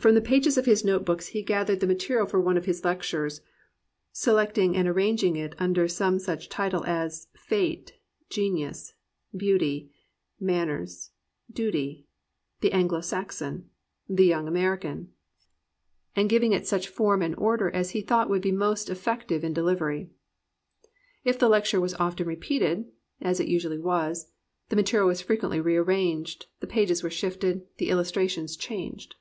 From 0.00 0.14
the 0.16 0.20
pages 0.20 0.58
of 0.58 0.66
his 0.66 0.84
note 0.84 1.06
books 1.06 1.28
he 1.28 1.42
gathered 1.42 1.80
the 1.80 1.86
material 1.86 2.26
for 2.26 2.38
one 2.38 2.58
of 2.58 2.66
his 2.66 2.84
lectures, 2.84 3.40
selecting 4.12 4.76
and 4.76 4.86
arrang 4.86 5.22
ing 5.22 5.36
it 5.36 5.54
under 5.58 5.88
some 5.88 6.18
such 6.18 6.50
title 6.50 6.84
as 6.84 7.28
Fate, 7.36 7.94
Genius, 8.28 8.92
Beauty, 9.34 9.90
Manners, 10.38 11.10
Duty, 11.50 12.04
The 12.60 12.72
Anglo 12.72 13.00
Saxon, 13.00 13.70
The 14.06 14.26
Young 14.26 14.44
349 14.46 15.06
COMPANIONABLE 15.06 15.12
BOOKS 15.14 16.14
American, 16.14 16.14
and 16.14 16.28
giving 16.28 16.52
it 16.52 16.66
such 16.66 16.92
form 16.94 17.22
and 17.22 17.34
order 17.36 17.70
as 17.70 17.92
he 17.92 18.02
thought 18.02 18.28
would 18.28 18.42
be 18.42 18.52
most 18.52 18.90
effective 18.90 19.42
in 19.42 19.54
dehvery. 19.54 20.10
If 21.24 21.38
the 21.38 21.48
lecture 21.48 21.80
was 21.80 21.94
often 21.94 22.26
repeated, 22.26 22.90
(as 23.22 23.40
it 23.40 23.48
usually 23.48 23.78
was,) 23.78 24.30
the 24.68 24.76
material 24.76 25.08
was 25.08 25.22
frequently 25.22 25.60
rearranged, 25.62 26.44
the 26.60 26.66
pages 26.66 27.02
were 27.02 27.08
shifted, 27.08 27.62
the 27.78 27.88
illustrations 27.88 28.54
changed. 28.58 29.14